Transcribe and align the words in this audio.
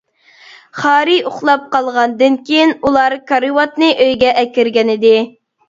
خارى 0.77 1.17
ئۇخلاپ 1.31 1.67
قالغاندىن 1.75 2.39
كېيىن 2.49 2.75
ئۇلار 2.79 3.17
كارىۋاتنى 3.29 3.93
ئۆيگە 4.07 4.35
ئەكىرگەنىدى. 4.43 5.17